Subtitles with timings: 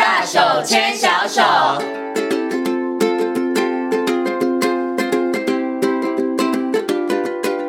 [0.00, 2.03] 大手牵小手。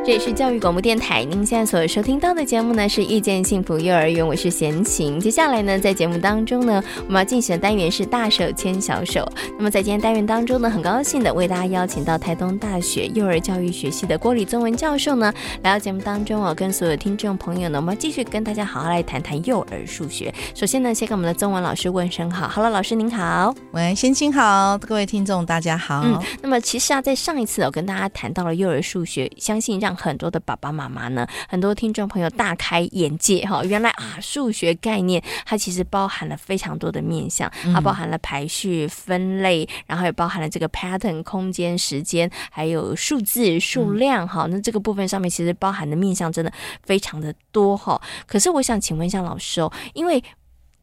[0.05, 5.19] 这里是教育广播电台，您现在所收听到的节目呢是《遇见幸福幼儿园》，我是贤琴。
[5.19, 9.27] 接下来呢，在节目当中呢，我们要进行的单元是“大手牵小手”。
[9.57, 15.33] 那么在今天单元当中呢，很高兴的为大家邀请到台东大学幼儿教育学系的郭李宗文教授呢
[15.63, 20.31] 来到节目当中哦，跟所有听众朋友呢，我们要继续跟大家好好来谈谈幼儿数学。
[20.53, 23.51] 首先呢，先跟我们的宗文老师问声好好了老师您好。
[23.71, 26.03] 喂，贤琴好，各位听众大家好。
[26.05, 33.63] 嗯，那么其实啊，在上一次我跟大家谈到了幼儿数学，相信让很多的爸爸妈妈呢，很多听众朋友大开眼界哈！
[33.63, 44.47] 原来啊，数学概念它其实包含了非常多的面向，它包含了排序、分类，然后也包含了这个 pattern、空间、时间，还有数字、数量哈。
[44.49, 46.51] 那这个部分上面其实包含的面向真的
[46.83, 48.01] 非常的多哈。
[48.25, 50.23] 可是我想请问一下老师哦，因为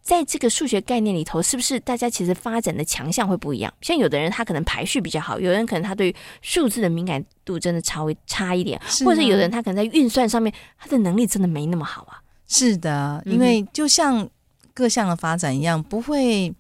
[0.03, 3.73] 在这个数学概念里头，是不是大家其实发展的强项会不一样？
[3.81, 12.21] 像有的人他可能排序比较好，有人可能他对数字的敏感度真的稍微差一点，或者有的人他可能在运算上面他的能力真的没那么好啊。
[12.49, 14.29] 是的，因为就像
[14.75, 16.53] 各项的发展一样，不会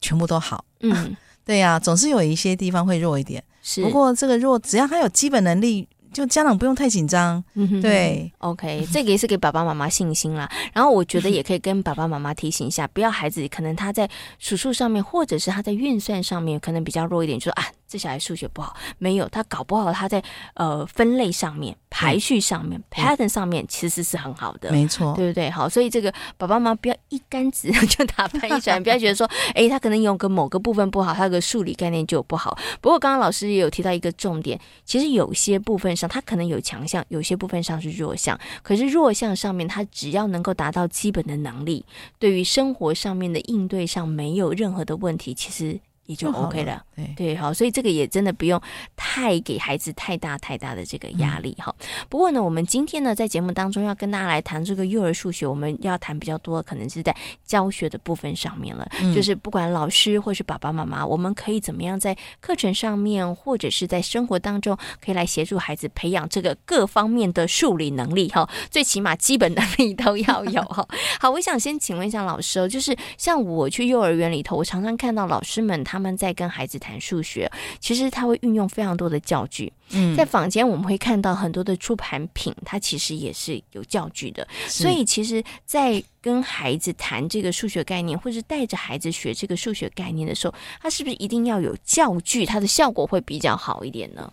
[0.00, 0.64] 全部都好。
[0.80, 3.42] 嗯， 对呀、啊，总是有一些地方会弱一点。
[3.62, 5.88] 是，不过这个弱，只要他有基本能力。
[6.18, 7.44] 就家长不用太紧张，
[7.80, 10.50] 对，OK，这个也是给爸爸妈妈信心啦。
[10.72, 14.10] 然后我觉得也可以跟爸爸妈妈提醒一下，不要孩子可能他在
[14.40, 17.64] 数数上面，或者是他在运算上面可能比较弱一点，就说啊。
[17.88, 20.22] 这小孩数学不好，没有他搞不好他在
[20.54, 25.50] 呃分类上面、排序上面、pattern 上面其实是很好的，没错，对不对？
[25.50, 32.58] 好，所以这个爸爸妈妈不要一竿子 就打翻一船，不要觉得说，哎，他可能有个某个部分不好，他的数理概念就不好。
[32.82, 38.38] 不过刚刚老师也有提到一个重点，其实有些部分上他可能有强项，有些部分上是弱项。
[38.62, 41.86] 可是弱项上面，他只要能够达到基本的能力，
[42.18, 45.80] 对于生活上面的应对上没有任何的问题，其实。
[46.08, 48.58] 也就 OK 了，了对对，好，所以这个也真的不用
[48.96, 51.74] 太给孩子太大太大的这个压力哈。
[51.80, 57.14] 嗯、不过呢，我们今天呢在节目当中要跟大家来谈这个幼儿数学，我们要谈比较多，可能是在
[57.44, 58.90] 教学的部分上面了。
[59.02, 64.74] 嗯、就是不管老师或是爸爸妈妈，我们可以怎么样在课程上面，或者是在生活当中，
[65.04, 68.48] 可以来协助孩子培养这个各方面的数理能力哈。
[68.70, 70.88] 最起码基本能力都要有哈。
[71.20, 75.97] 好，我想先请问一下老师哦，就是像我去幼儿园里头，我常常看到老师们他。
[75.98, 77.50] 他们在跟孩子谈数学，
[77.80, 79.72] 其实他会运用非常多的教具。
[79.90, 84.46] 嗯，在坊间我们会看到很多的出版品，它其实也是有教具的。
[84.68, 92.46] 所以，其实，在跟孩子谈这个数学概念，或是带着孩子学这个数学概念的时候，他是不是一定要有教具？
[92.46, 94.32] 它的效果会比较好一点呢？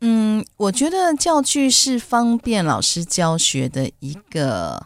[0.00, 4.84] 嗯，我觉得教具是方便老师教学的一个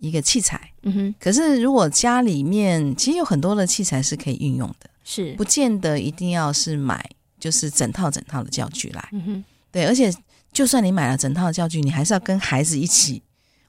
[0.00, 0.72] 一个器材。
[0.82, 4.90] 嗯哼，可是如果家里面其实有很多的器材是可以运用的。
[5.10, 7.04] 是，不见得一定要是买，
[7.40, 9.08] 就是整套整套的教具来。
[9.10, 10.08] 嗯哼，对，而且
[10.52, 13.20] 就算你买了整套的教具，你还是要跟孩子一起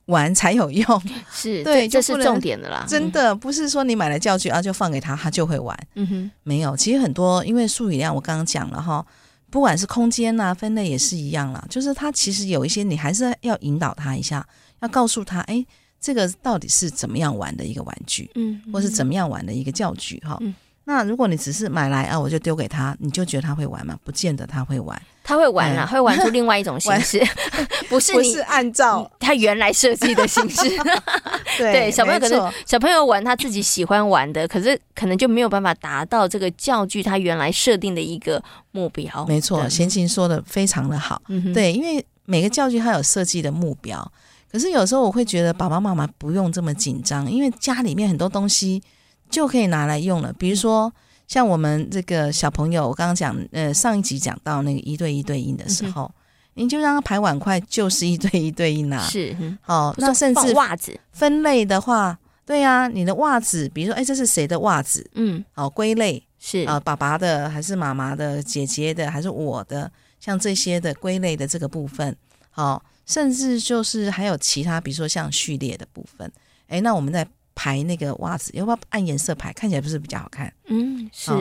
[0.06, 1.02] 玩才有用。
[1.34, 2.86] 是，对，这是重点的啦。
[2.88, 5.76] 真的不是说你买了教具啊，就放给他，他就会玩。
[5.96, 9.04] 嗯哼，没有，其实很多因为数语量，我刚刚讲了哈，
[9.50, 11.66] 不管是空间呐、啊、分类也是一样啦。
[11.68, 14.48] 就是他其实有一些，你还是要引导他一下，
[14.82, 15.66] 要告诉他，哎，
[16.00, 20.38] 这个到底是怎么样玩的一个玩具，嗯，或是怎么样玩的一个教具哈。
[20.42, 20.54] 嗯
[20.92, 23.98] 那如果你只是买来啊，我就丢给他，你就觉得他会玩吗？
[24.04, 27.26] 不见得他会玩，他会玩啊，嗯、会玩出另外一种形式，
[27.88, 30.70] 不是你不是按照他原来设计的形式。
[31.58, 39.26] 对，对，小朋友可能小朋友玩他自己喜欢玩的，可是可能就没有办法达到这个教具他原来设定的一个目标。
[39.28, 41.22] 没错，贤琴说的非常的好。
[41.30, 44.12] 嗯、对，因为每个教具它有设计的目标，
[44.52, 48.84] 可是有时候我会觉得爸爸妈妈不用这么紧张，因为家里面很多东西。
[49.32, 50.94] 就可以拿来用了，比如说
[51.28, 56.12] 像我们这个小朋友，我刚刚讲，呃，上一集讲到那个一对一对应的时候，
[56.56, 59.08] 你、就让他排碗筷，就是一对一对应啊。
[59.10, 61.00] 是，好、哦，那甚至袜子。
[61.14, 65.10] 分类的话，对呀、啊，你的袜子，比如说，哎，这是谁的袜子？
[65.16, 66.66] 嗯，好，归类是。
[66.66, 69.90] 啊、呃，爸爸的还是妈妈的，姐姐的还是我的，
[70.20, 72.14] 像这些的归类的这个部分，
[72.50, 76.30] 好、哦，甚至就是还有其他，比如说像序列的部分，
[76.68, 77.26] 哎，那我们在。
[77.62, 79.54] 排那个袜子，要不要按颜色排？
[79.54, 80.52] 看起来不是比较好看？
[80.66, 81.32] 嗯，是。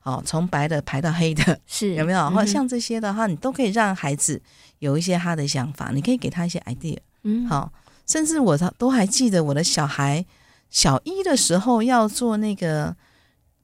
[0.00, 2.28] 好、哦，从白的排到黑的，是有没有？
[2.30, 4.42] 或者像这些的话，你都可以让孩子
[4.80, 6.98] 有一些他的想法，你可以给他一些 idea。
[7.22, 7.72] 嗯，好，
[8.08, 10.26] 甚至我都还记得我的小孩
[10.68, 12.96] 小一的时候要做那个，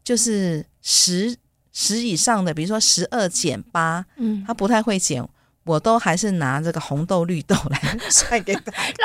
[0.04, 1.36] 就是十
[1.72, 5.26] 十以上的，比如说十二减八，嗯，他不太会减，
[5.64, 8.60] 我都还是拿这个红豆绿豆来 算给他。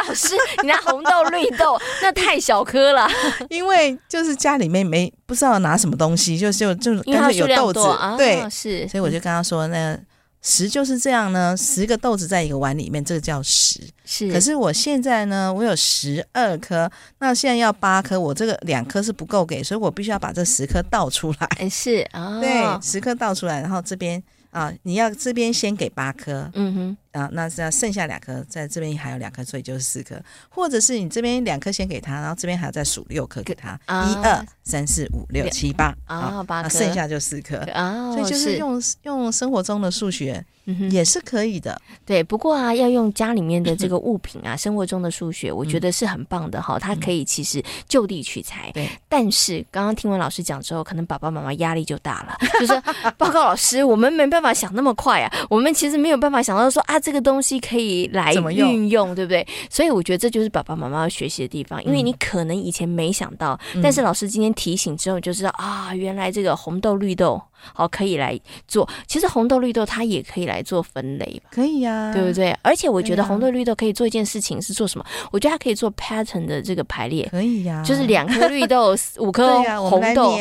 [0.06, 3.08] 老师，你拿红豆绿豆，那太小颗了。
[3.50, 8.86] 因为就是家里面没不知道拿什么东西，就就就干脆有豆子，啊、对，是。
[8.90, 9.98] 所以我就跟他说，那
[10.42, 13.80] 十就是这样呢，十个豆子在一个碗里面，这个叫十。
[14.04, 14.30] 是。
[14.30, 21.70] 可是我现在呢，我有十二颗，那现在要八颗，我这个两颗是不够给，所以我必须要把这十颗倒出来。
[21.70, 24.22] 是啊，对，十颗倒出来，然后这边。
[24.52, 40.46] 啊，你要这边先给八颗，嗯哼，啊，那这样剩下两颗，在这边还有两颗，所以就是四颗，或者是你这边两颗先给他，然后这边还要再数六颗给他，一二三四五六七八，啊，八颗，剩下就四颗，啊，所以就是用用生活中的数学。
[40.92, 42.24] 也是可以的，对。
[42.24, 46.78] 不过啊，要用家里面的这个 物品啊，生活中的数学，我觉得是很棒的哈。
[46.78, 48.70] 它可以其实就地取材。
[48.72, 48.88] 对。
[49.08, 52.80] 但是刚刚听完老师讲之后，可能爸爸妈妈压力就大了，就是
[53.18, 55.48] 报告老师，我们没办法想那么快啊。
[55.50, 59.46] 我们其实没有办法想到说啊，这个东西可以来运用，对不对？
[59.70, 67.42] 所以我觉得这就是爸爸妈妈要学习的地方，因为你可能以前没想到，但是老师今天提醒之后，就知道啊，原来这个红豆绿豆。
[67.74, 68.88] 好，可以来做。
[69.08, 72.56] 其实红豆绿豆它也可以来做分类吧，可以呀、啊，对不对？
[72.62, 75.06] 而且我觉得红豆绿豆可以做一件事情是做什么？
[75.32, 80.34] 我觉得它可以做 pattern 的这个排列，可以呀、啊，就是两颗绿豆， 五颗红豆，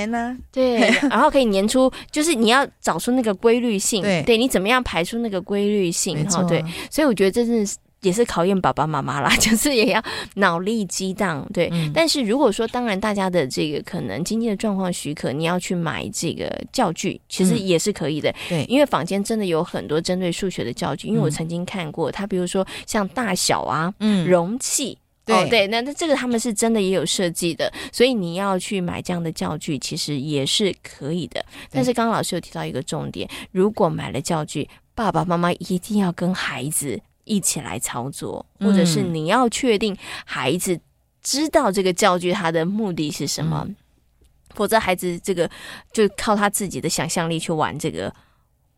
[0.53, 0.79] 对，
[1.11, 6.25] 然后可以粘出，就是你要找出那个规律性，对，对你怎么样排出那个规律性？
[6.29, 7.77] 哈，对，所以我觉得这是。
[8.03, 10.03] 也是考验爸爸妈妈啦，就是也要
[10.35, 11.69] 脑力激荡，对。
[11.73, 18.33] 嗯、但是如果说，当然大家的这个可能经济的状况许可，你要去买这个教具，其实也是可以的。
[18.49, 31.45] 对、嗯，因为坊间真的有很多针对数学的教具，因为我曾经看过，它比如说像大小啊，嗯，容器，对，那那这个他们是真的也有设计的，所以你要去买这样的教具，其实也是可以的。
[31.71, 37.01] 但是刚刚老师有提到一个重点，如果买了教具，爸爸妈妈一定要跟孩子。
[37.29, 40.81] 一起来操作，或者是你要确定孩子
[41.23, 43.77] 知道这个教具它的目的是什么，嗯、
[44.55, 45.49] 否则孩子这个
[45.93, 48.13] 就靠他自己的想象力去玩这个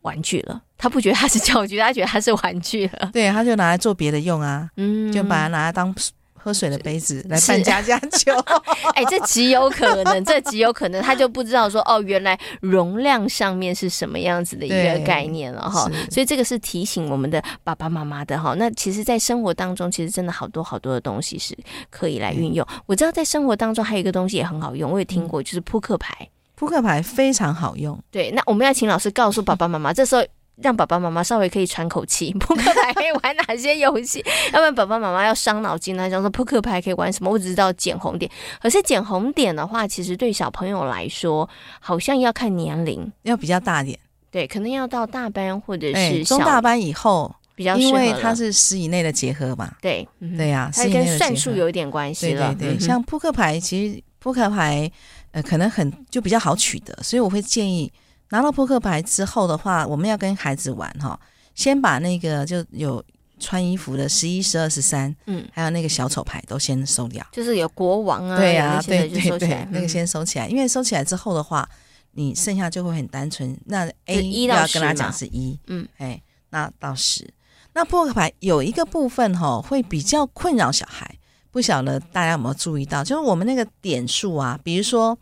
[0.01, 0.61] 玩具了。
[0.77, 3.09] 他不觉得它是教具，他觉得它是玩具了。
[3.13, 5.95] 对，他就拿来做别的用啊，嗯，就把它拿来当。
[6.43, 8.33] 喝水的杯子来办家家酒，
[8.95, 15.87] 哎、欸，这极有可能，这极有可能，他就不知道说哦，原来容量上面是什么样子的一个概念了哈。
[16.09, 18.55] 所以这个是提醒我们的爸爸妈妈的哈。
[18.57, 21.55] 那其实，在生活当中，其实真的好多好多的东西是
[21.91, 22.65] 可以来运用。
[22.71, 26.27] 嗯、我知道在生活当中还有一个东西也很好用，我也听过，就是扑克牌。
[26.55, 27.97] 扑克牌非常好用。
[28.09, 30.23] 对，那我们要请老师告诉爸爸妈妈，这时候。
[30.57, 34.23] 让爸爸妈妈稍微可以喘口气，扑克牌可以玩哪些游戏？
[34.53, 36.09] 要不然爸爸妈妈要伤脑筋呢？
[36.09, 37.31] 想说扑克牌可以玩什么？
[37.31, 38.29] 我只知道捡红点。
[38.61, 41.49] 可是捡红点的话，其实对小朋友来说，
[41.79, 43.97] 好像要看年龄，要比较大点。
[44.29, 49.73] 对，可能要到大班或者是中大班以后比较因为它是十以内的结合嘛。
[49.81, 50.07] 对，
[50.37, 52.53] 对呀、啊，它跟算术有一点关系了。
[52.53, 54.89] 对对对，像扑克牌，其实扑克牌
[55.31, 57.91] 呃可能很就比较好取得，所以我会建议
[58.31, 61.17] 拿到扑克牌之后的话，我们要跟孩子玩哈。
[61.53, 63.03] 先把那个就有
[63.39, 71.67] 穿衣服的十一、十二、十三，嗯，还有那个小丑牌都先收掉，就是有国王啊，对呀、啊，对对对，那个先收起来，因为收起来之后的话，
[72.13, 73.55] 你剩下就会很单纯。
[73.65, 77.33] 那 A 一要跟他讲是一，嗯，哎，那到十，
[77.73, 81.17] 那扑克牌有一个部分哈、哦，会比较困扰小孩，
[81.51, 85.17] 不晓得大家有没有注意到，就是我们那个点数啊，比如说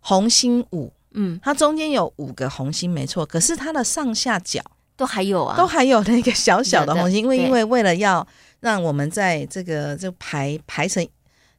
[0.00, 4.62] 红心五，嗯，它中间有五个红心没错，可是它的上下角。
[4.96, 8.26] 都还有啊，都还有那个小小的 红心，因为因为为了要
[8.60, 11.02] 让我们在这个就排排成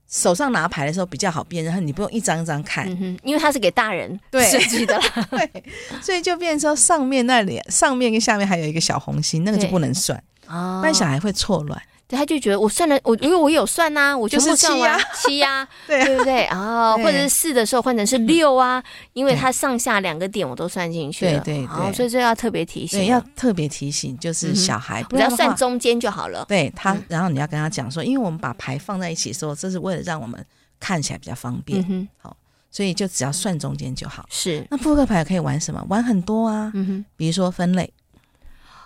[0.08, 4.96] 手上拿牌的时候比较好辨认，然后你不用一张一张看，嗯，因为它是给大人设计的。
[4.96, 5.64] 啦， 对，
[6.04, 11.82] 所以就变成说上面那里上面跟下面还有一个小红心，那个就不能算，不然小孩会错乱。
[12.18, 16.18] 他就觉得我算了，我因为我有算呐、啊，我就是算完七呀， 对。
[16.18, 16.44] 不对？
[16.46, 16.96] 啊？
[16.98, 26.46] 或者是四的时候换成是六啊，因为它上下两个点我都算进去了，对对对，所以这要特别提醒，对，要特别提醒，就是小孩不要算中间就好了。
[26.48, 30.46] 对他，然后你要跟他讲说，因为我们把牌放在一起的时候，这是为了让我们
[30.80, 32.36] 看起来比较方便，好，
[32.70, 34.26] 所以就只要算中间就好。
[34.30, 35.84] 是，那扑克牌可以玩什么？
[35.90, 37.92] 玩很多啊，嗯哼，比如说分类，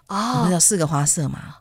[0.08, 1.56] 哦，我们有四个花色嘛。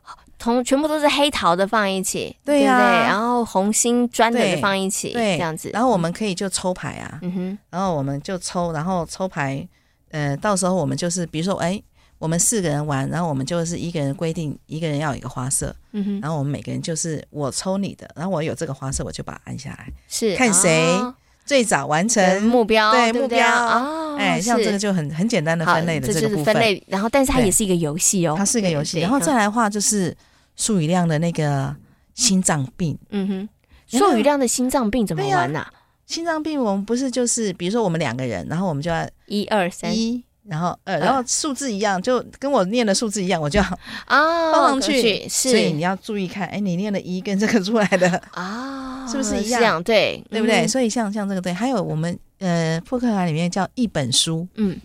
[0.45, 5.71] 从全部都是黑桃的放一起，对呀、啊，然后红心砖的放一起，对，这样子。
[5.73, 7.33] 然后我们可以就抽牌啊，嗯。
[7.33, 9.67] 哼，然后我们就抽，然后抽牌，
[10.11, 11.81] 呃，到时候我们就是，比如说，哎，
[12.19, 20.35] 我们四个人玩，然后我们就是一个人规定一个人要有一个花色，嗯哼，然后我们每个人就是我抽你的，然后我有这个花色，我就把它按下来，是。
[20.35, 20.95] 看谁
[21.43, 23.47] 最早完成目标，对，目标。
[23.47, 23.79] 啊。
[23.79, 26.53] 哦，哎，像这个就很很简单的分类的这个部分。
[26.53, 28.99] 分类，然后但是它也是一个游戏哦，它是一个游戏。
[28.99, 30.15] 然后再来的话就是
[30.55, 31.75] 术语量的那个
[32.13, 32.97] 心脏病。
[33.09, 33.49] 嗯哼，
[33.97, 35.65] 术语量的心脏病怎么玩呢？
[36.05, 40.23] 心脏病我们不是就是比如说我们两个人，然后我们就要一二三一。
[40.47, 43.65] 然后呃，然后数字一样，就跟我念的数字一样，我就要
[44.05, 45.27] 啊放上去。
[45.27, 49.81] 所以你要注意看，哎，你念的一跟这个出来的 啊， 是不是一样？
[49.81, 50.67] 对，对不对？
[50.67, 54.79] 所以像像这个对，还有我们呃扑克牌里面叫一本书，嗯，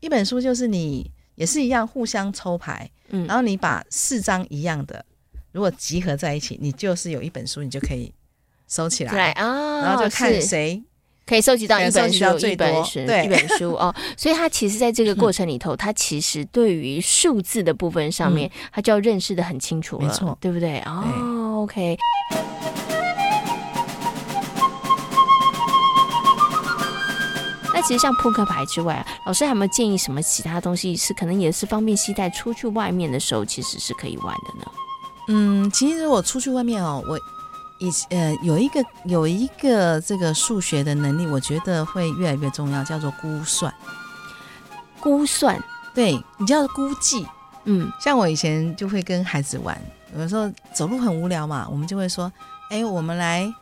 [0.00, 5.04] 一本书就是你也是一样互相抽牌，嗯，然后你把四张一样的
[5.52, 8.12] 如果集合在一起，你就是有一本书，你就可以
[8.68, 10.82] 收起来，对啊，然后就看谁。
[11.26, 13.92] 可以收集到一本书，一本书，对一本书哦。
[14.16, 20.78] 所以他其实在这个过程里头，他其实对于数字的部分上面，他就要认识的很清楚了，没错，对不对？
[20.86, 21.98] 哦，OK。
[27.76, 34.72] 那其实像扑克牌之外啊，老师还有没有建议什么其他东西是可能也是方便携带出去外面的时候，其实是可以玩的呢？
[35.28, 37.20] 嗯，其实我出去外面哦，我。
[37.78, 43.70] 以呃，有一个有一个这个数学的能力，我觉得会越来越重要，叫做估算。
[44.98, 45.62] 估算，
[45.94, 47.26] 对，你叫估计。
[47.64, 49.78] 嗯，像我以前就会跟孩子玩，
[50.14, 52.32] 有的时候走路很无聊嘛，我们就会说
[52.72, 53.52] ：“哎，我们来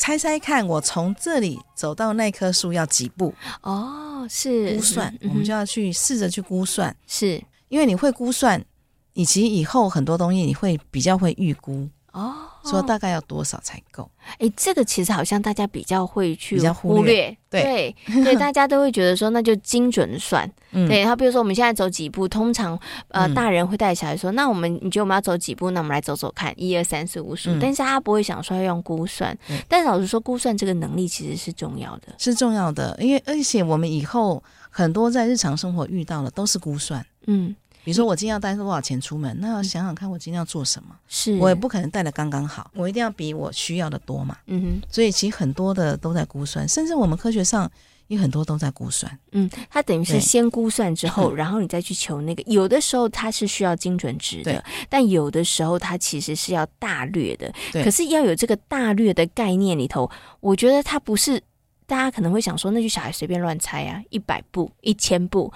[0.00, 6.96] 猜猜看，我从这里走到那棵树要几步？”哦，是估算，嗯、我们就要去试着去估算。
[7.06, 7.38] 是
[7.68, 8.64] 因为你会估算，
[9.12, 11.86] 以及以后很多东西你会比较会预估。
[12.12, 12.34] 哦。
[12.62, 14.08] 说大概要多少才够？
[14.32, 20.48] 哎、欸，这个其实好像大家比较会去忽略，忽略对对， 对，大家都会觉得说那就精准算。
[20.72, 25.70] 嗯、对，他比如说我们现在走几步，通常呃大人会带小孩说，嗯、那我们你觉得我们要走几步？
[25.70, 27.50] 那我们来走走看，一二三四五数。
[27.58, 29.36] 但是他不会想说要用估算。
[29.48, 37.04] 嗯、但是老实说，估算这个能力其实是重要的，是重要的，因为而且我们以后很多在日常生活遇到的都是估算。
[37.26, 37.56] 嗯。
[37.84, 40.94] 比如说我今天要带多少钱出门，那要想想看我今天要做什么。
[41.08, 44.36] 是我也不可能带的刚刚好，我一定要比我需要的多嘛。
[44.46, 47.70] 嗯哼，所以其实很多的都在估算，甚至我们科学上
[48.08, 49.18] 有很多都在估算。
[49.32, 52.42] 嗯，它等于是先估算之后，然后你再去求那个。
[52.46, 57.52] 有的时候它是需要精准值的，但有的时候它其实是要大略的。
[57.72, 60.10] 对可是要有这个大略的概念里头，
[60.40, 61.40] 我觉得它不是
[61.86, 65.52] 大家可能会想说，那就小孩随便乱猜啊，一百步、一千步。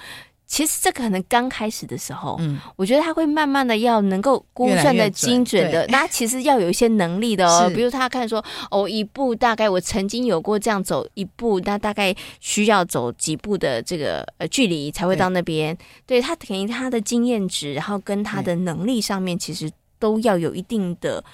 [0.54, 7.68] 其实这可能刚开始的时候，嗯，我觉得他会慢慢的要能够估算的精准的，那其实要有一些能力的哦。
[7.74, 8.38] 比如他看说，
[8.70, 15.76] 哦，一步大概我曾经有过这样走一步，那大概需要走几步的这个呃距离才会到那边。
[16.06, 19.68] 对，对他肯定他的经验值，然后跟他的能力上面，其实
[19.98, 21.24] 都要有一定的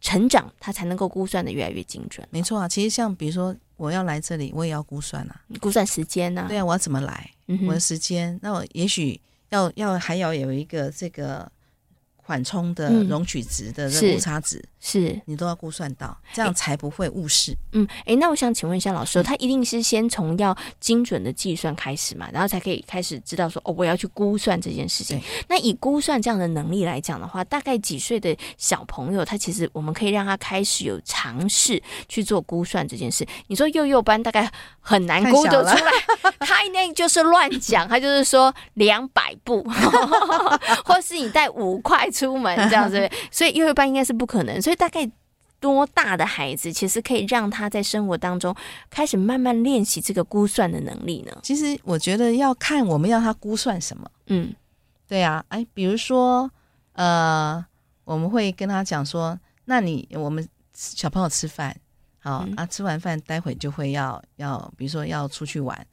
[0.00, 2.26] 成长，他才能够估算的越来越精准。
[2.30, 6.48] 没错啊，其实像比如说我要来这里，我也要估算啊，估算时间呢、啊？
[6.48, 7.28] 对啊，我要怎么来？
[7.66, 11.50] 我的时间，那我也许要要还要有一个这个
[12.22, 14.64] 缓冲的容取值的误差值。
[14.84, 17.56] 是你都要估算到，这样才不会误事。
[17.70, 25.22] 嗯，哎，那我想请问一下老师，他一定是先从要精准的计算开始嘛，然后才可以开始知道说，哦，我要去估算这件事情。
[25.48, 33.24] 那以估算这样的能力来讲的话，大概几岁的小朋友，他其实我们可以让他开始有尝试去做估算这件事。
[33.46, 34.50] 你说幼幼班大概
[34.80, 35.92] 很难估得出来，
[36.44, 39.62] 他一定就是乱讲，他就是说两百步，
[40.84, 44.60] 或是你带五块出门这样子， 所以幼儿班应该是不可能。
[44.60, 45.10] 所以大概
[45.58, 48.54] 多大的孩子，其实可以让他在生活当中
[48.90, 51.32] 开始慢慢练习这个估算的能力呢？
[51.42, 54.10] 其实我觉得要看我们要他估算什么。
[54.26, 54.54] 嗯，
[55.08, 56.50] 对啊，哎，比如说，
[56.92, 57.64] 呃，
[58.04, 61.76] 我们会跟他讲说，那你我们小朋友吃饭，
[62.18, 65.86] 好、嗯、啊，吃完饭待会就会要要，比如说要出去玩，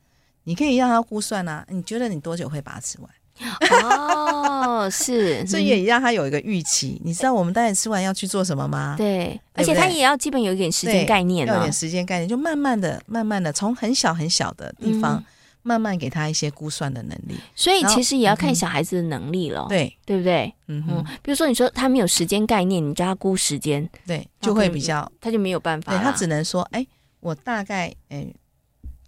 [0.46, 3.10] 你可以让他估算啊，你觉得你多久会把它吃完？
[3.72, 7.02] 哦，是， 所以也让他有一个预期。
[7.04, 8.94] 你知道我们当然吃完要去做什么吗？
[8.96, 15.24] 对，而且他也要基本有一点时间概念，要有点时间概念，就慢慢的、慢慢的从很小很小的地方，
[15.64, 17.34] 慢慢给他一些估算的能力。
[17.56, 20.54] 所以其实也要看小孩子的能力了，对，对不对？
[20.68, 26.86] 嗯哼，比如说你说他没有时间概念，你叫他估时间，对，就会比较，他就没有办法，对，他只能说，哎，
[27.22, 28.28] 我大概，哎。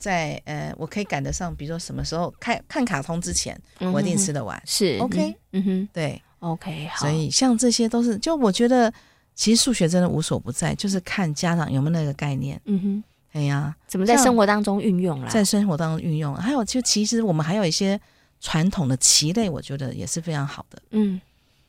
[0.01, 3.55] 在呃，我可以赶得上，比如说什么时候看看卡通之前，
[3.93, 4.59] 我一定吃得完。
[4.65, 7.05] 是 OK，嗯哼，对，OK，好。
[7.05, 8.91] 所以像这些都是，就我觉得
[9.35, 12.59] 其实数学真的无所不在，就是看家长有没有那个概念。
[12.65, 13.03] 嗯哼，
[13.33, 15.29] 哎呀，怎么在生活当中运用啦？
[15.29, 17.99] 在生活当中运用，还有就其实我们还有一些
[18.39, 20.81] 传统的棋类，我觉得也是非常好的。
[20.89, 21.21] 嗯，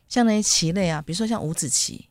[0.08, 2.08] 像那些棋类啊，比如说像五子棋，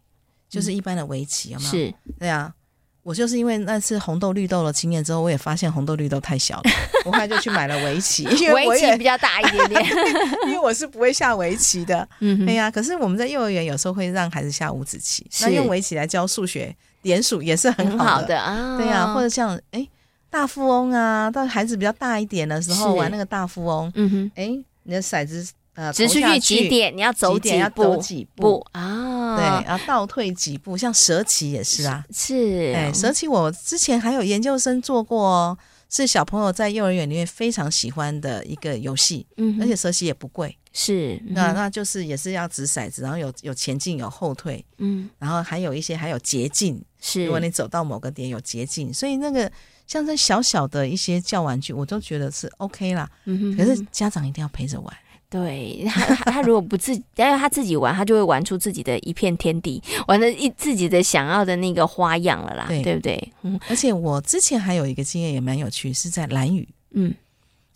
[0.47, 1.71] 就是一般的围棋，有没有？
[1.71, 2.53] 是，对啊。
[3.03, 6.71] 我就是因为那次红豆绿豆的经验之后，我也发现红豆绿豆太小了，
[7.05, 9.83] 我后来就去买了围棋， 因为围棋比较大一点点，
[10.47, 12.07] 因为我是不会下围棋的。
[12.19, 18.77] 嗯哼，哎呀，可是我们在幼儿园有时候会让孩子下五子棋，那用围棋来教数学点数也是很好的，啊。
[18.77, 19.87] 对呀、啊，或者像哎
[20.29, 25.47] 大富翁啊，到孩子比较大一点的时候玩那个大富翁，嗯哼，哎，你的骰子。
[25.81, 26.95] 呃，直出去几点？
[26.95, 27.57] 你要走几步？
[27.57, 29.35] 要走几步啊？
[29.35, 32.05] 对，然后倒退几步，像蛇棋也是啊。
[32.13, 35.57] 是，哎，蛇棋我之前还有研究生做过哦，
[35.89, 39.25] 是小朋友在幼儿园里面非常喜欢的一个游戏。
[39.37, 40.55] 嗯，而且蛇棋也不贵。
[40.71, 44.63] 是，嗯、那那就是也是要掷骰子，然后有有前进有后退。
[44.77, 46.79] 嗯，然后还有一些还有捷径。
[47.01, 49.51] 是，如果你走到某个点有捷径，所以那个
[49.87, 53.09] 像这小小的一些教玩具，我都觉得是 OK 啦。
[53.25, 54.95] 嗯哼，可是家长一定要陪着玩。
[55.31, 63.33] 对他，他如果不自己，但是他自己玩，他就会玩出自己的一片天地，玩的一自己的想要的那个花样了啦，对，对不对？
[63.43, 67.15] 嗯，而且我之前还有一个经验也蛮有趣，是在蓝屿，嗯，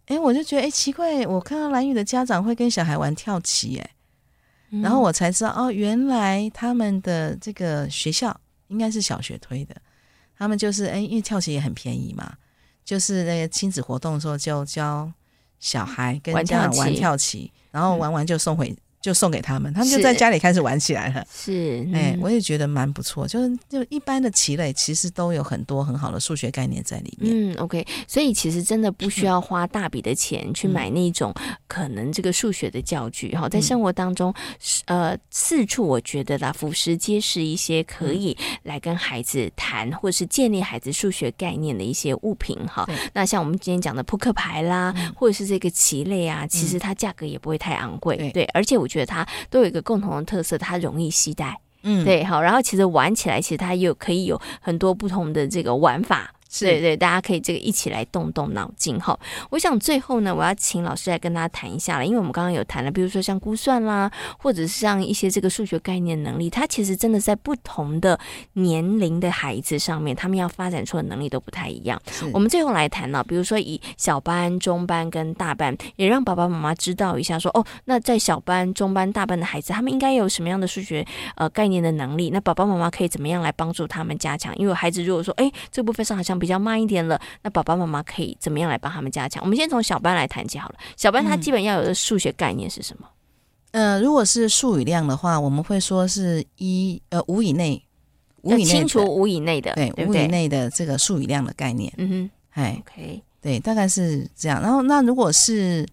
[0.07, 3.89] 哎，我就觉得哎奇怪，我看到蓝屿的家长会跟小孩玩跳棋，哎，
[4.83, 9.73] 然后我才知道哦，原来他们的这个学校应该是小学推的，
[10.37, 12.33] 他们就是哎，因为跳棋也很便宜嘛，
[12.83, 15.09] 就是那个亲子活动的时候就教。
[15.65, 18.71] 小孩跟家长玩跳棋，然后玩完就送回。
[19.05, 21.23] 就送给他们，他们就在家里开始玩起来了。
[21.31, 23.27] 是，哎、嗯欸，我也觉得蛮不错。
[23.27, 27.51] 就是就一般的棋类，其实都有很多很好的数学概念在里面。
[27.51, 31.31] 嗯，OK，所以其实真的不需要花大笔的钱去买那种
[31.67, 33.35] 可能这个数学的教具。
[33.35, 34.33] 哈、嗯，在生活当中，
[34.85, 42.57] 呃，四处我觉得啦，俯拾皆是一些可以来跟孩子谈，或是建立孩子数学概念的一些物品。
[42.65, 48.17] 哈，那像我们今天讲的扑克牌啦，嗯、或者是这个棋类啊，其实它价格也不会太昂贵。
[48.17, 48.94] 对，对，而且我觉得。
[48.95, 56.33] 觉得它都有一个共同的特色，它容易携带，嗯，对，好，然后其实玩起来，其实它又可以有很多不同的这个玩法。
[56.55, 59.17] 是对对，大家可以这个一起来动动脑筋哈。
[59.49, 68.17] 我想最后呢，我要请老师来跟大家谈一下了，因为我们刚刚有谈了，比如说像估算啦，或者是像一些这个数学概念能力，它其实真的在不同的
[68.53, 72.01] 年龄的孩子上面，他们要发展出的能力都不太一样。
[72.31, 82.29] 我们最后来谈了，比如说以小班、中班跟大班，也让爸爸妈妈知道一下说，说哦，那在小班、中班、大班的孩子，他们应该有什么样的数学呃概念的能力？
[82.31, 84.55] 那爸爸妈妈可以怎么样来帮助他们加强？
[84.57, 89.41] 因为孩子如果说，哎，这部分上好像比比较慢一点了，那爸爸妈妈可以怎么样来帮他们加强？
[89.43, 90.75] 我们先从小班来谈起好了。
[90.95, 93.09] 小班他基本要有的数学概念是什么？
[93.71, 97.83] 嗯、呃，如果是数语量的话，我们会说是一呃五以内，
[98.43, 101.91] 五以内清除五以内的，对，五以内的这个数语量的概念。
[101.97, 104.61] 嗯哼，哎，OK，对，大概是这样。
[104.61, 105.83] 然后那如果是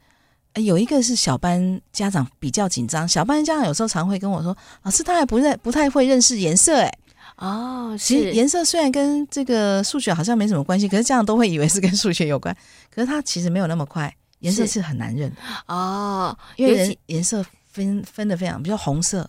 [0.56, 6.98] 有一个是小班家长比较紧张，小班家长有时候常会跟我说，老师他还不认不太会认识颜色，哎。
[7.42, 12.56] 哦，其实颜色虽然跟这个数学好像没什么关系，可是家长都会以为是跟数学有关。
[12.88, 15.32] 可是它其实没有那么快，颜色是很难认
[15.66, 19.28] 哦，因为人颜色分分的非常，比如红色，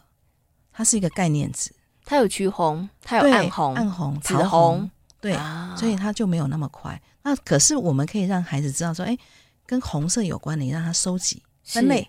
[0.72, 1.72] 它是一个概念词，
[2.06, 4.88] 它有橘红，它有暗红、暗红、紫红，
[5.20, 7.02] 对，啊、所以它就没有那么快。
[7.24, 9.18] 那可是我们可以让孩子知道说，哎，
[9.66, 12.08] 跟红色有关的，你让他收集分类。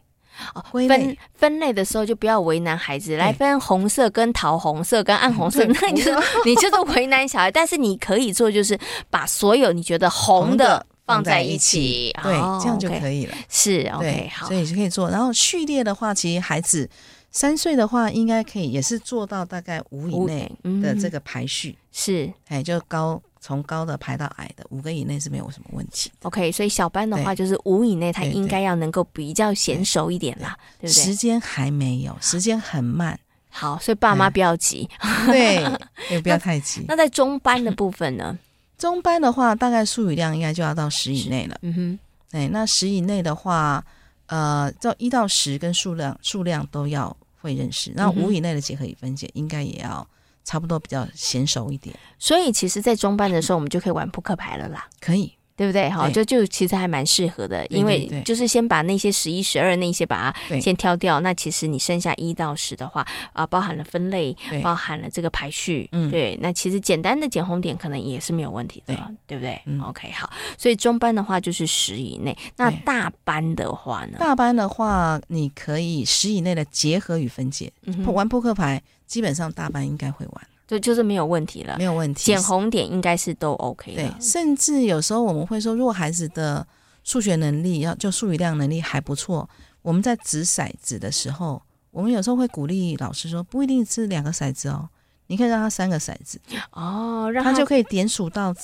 [0.54, 6.12] 哦，分分类的时候就不要为难孩子，来分红色跟桃红色跟暗红色，那你就
[6.44, 7.50] 你就是为难小孩。
[7.50, 8.78] 但是你可以做，就是
[9.10, 13.34] 把所有你觉得红的放在一起，对，这样就可以了。
[13.48, 15.10] 是 OK，好，所以就可以做。
[15.10, 16.88] 然后序列的话，其实孩子
[17.30, 20.50] 三岁的话，应该可以也是做到大概五以内
[20.82, 23.20] 的这个排序，是，哎，就高。
[23.44, 26.10] 从高的排到矮的，五个以内是没有什么问题。
[26.22, 31.04] OK，所以小班的话就是五以内，他应该要能够比较娴熟一点啦，对不对？
[31.04, 33.20] 时间还没有，时间很慢。
[33.50, 34.88] 好，所以爸妈不要急，
[35.26, 35.62] 对，
[36.10, 36.86] 也不要太急。
[36.88, 38.38] 那在中班的部分呢？
[38.78, 41.58] 中班的话，大概数语量应该就要到十以内了。
[41.60, 41.98] 嗯哼，
[42.30, 43.84] 哎，那十以内的话，
[44.24, 47.92] 呃，到一到十跟数量数量都要会认识。
[47.94, 50.08] 那五以内的结合与分解，应该也要。
[50.44, 54.88] 差不多比较娴熟一点，所以其实，在中班的时候，我们就可以玩扑克牌了啦。
[55.00, 55.88] 可以，对不对？
[55.90, 61.20] 好，就就其实还蛮适合的，因为就是先把那些十一、十二那些把它先挑掉。
[61.20, 66.36] 那其实你剩下一到十的话，啊，包含了分类，包含了这个排序，嗯，对。
[66.40, 68.94] 那其实简单的减红点可能也是没有问题的，
[69.26, 70.30] 对不对？OK，好。
[70.58, 74.18] 所以中班的话就是十以内，那大班的话呢？
[74.18, 77.72] 大班的话，你可以十以内的结合与分解，
[78.06, 78.82] 玩扑克牌。
[79.06, 82.26] 基本上大班应该会玩，就就是没有问题了，没有问题。
[82.26, 84.02] 点红点应该是都 OK 的。
[84.02, 86.66] 对，甚至有时候我们会说，如果孩子的
[87.04, 89.48] 数学能力要就数语量能力还不错，
[89.82, 94.88] 我们在掷骰子的时候，我们有时候会鼓励老师说，不一定是两个骰子哦，
[95.28, 96.40] 你可以让他三个骰子
[96.72, 98.54] 哦，让他，他就可以点数到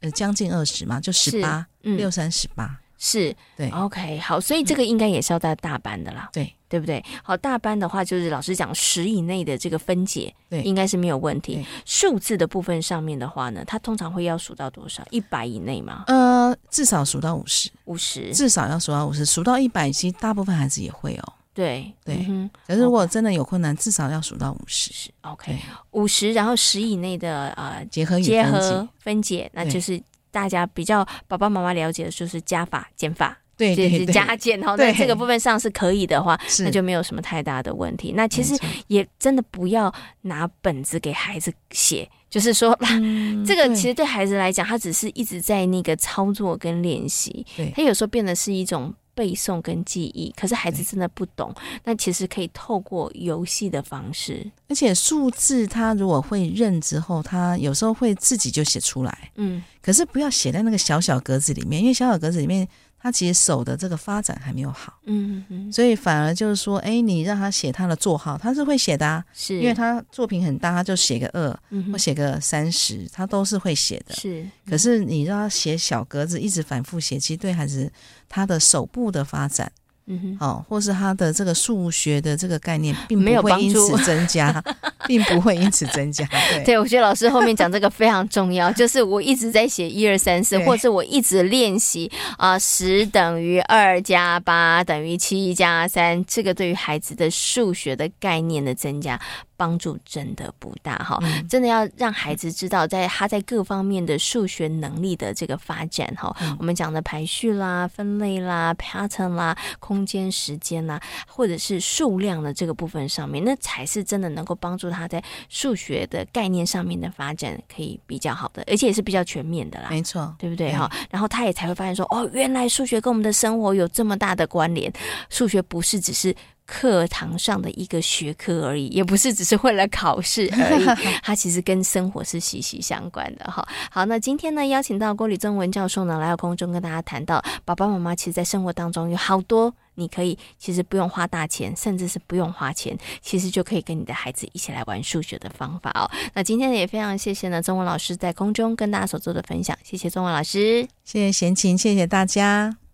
[0.00, 2.78] 呃将近二十嘛，就十八，六三十八。
[2.98, 7.02] 是对，OK，好，所以这个应该也是要带大班的啦，对，对不对？
[7.22, 11.64] 好，大班的话就是老师讲十以内的这个分解，对，应该是没有问题。
[11.84, 15.06] 数字的部分上面的话呢，它通常会要数到多少？
[15.10, 16.02] 一百以内吗？
[16.08, 21.32] 呃，至少数到五十，五十，至少要数到五十，数到一百，其实大部分孩子也会哦。
[21.54, 25.56] 对对，嗯，可是如果真的有困难，至少要数到五十，OK，
[25.92, 30.02] 五十，然后十以内的呃结合结合分解，那就是。
[30.38, 34.76] 大家比较爸爸妈妈了解的就是加法减法，对，就是加减哈。
[34.76, 38.12] 在这个部分上是可以的话，那就没有什么太大的问题。
[38.14, 48.94] 那其实也真的不要拿本子给孩子写，就是说，嗯、 这个其实对孩子来讲，他只是一直在那个操作跟练习，他有时候变得是一种。
[49.18, 51.52] 背诵跟记忆，可是孩子真的不懂。
[51.82, 59.32] 那其实可以透过游戏的方式，而且数字他如果会认之后，他有时候会自己就写出来。
[59.34, 62.68] 嗯，可是不要写在那个小小格子里面，因为小小格子里面。
[63.00, 69.58] 他其实手的这个发展还没有好，嗯嗯，所以反而就是说，哎，你让他写他的座号，他是会写的啊，是。
[69.60, 74.44] 因为他作品很大，他就写个二，嗯，或写个三十，他都是会写的，是。
[74.68, 77.90] 可是你让他写小格子，一直反复写，其实对孩子
[78.28, 79.70] 他的手部的发展。
[80.08, 84.62] 嗯哼，好，或是他的这个数学的这个概念，并没有因此增加，
[85.06, 86.26] 并不会因此增加。
[86.50, 99.20] 对，对，我觉得老师后面讲这个非常重要， 就是我一直在写一二三四，或者我一直练习啊，十等于二加八等于七加三，这个对于孩子的数学的概念的增加。
[99.58, 101.18] 帮助真的不大哈，
[101.48, 119.88] 真的要让孩子知道，在他在各方面的数学能力的这个发展哈，我们讲的排序啦、分类啦、pattern 啦、空间、时间啦，或者是数量的这个部分上面，那才是真的能够帮助他在数学的概念上面的发展可以比较好的，而且也是比较全面的啦。
[119.90, 120.88] 没错，对不对哈？
[121.10, 124.92] 然后他也才会发现说，哦，原来数学跟我们的生活有这么大的关联，
[125.28, 126.32] 数学不是只是。
[126.68, 130.84] 课堂上的一个学科而已，也不是只是为了考试而已，
[131.24, 133.66] 它其实跟生活是息息相关的哈。
[133.90, 146.04] 好，那今天呢，邀请到郭李宗文教授呢来到空中跟大家谈到，爸爸妈妈其实，在生活当中有好多你可以其实不用花大钱，甚至是不用花钱，其实就可以跟你的孩子一起来玩数学的方法哦。
[146.34, 152.87] 那今天呢，也非常谢谢呢中文老师在空中跟大家所做的分享，谢谢中文老师，谢谢贤琴，谢谢大家。